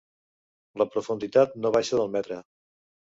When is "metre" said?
2.17-2.39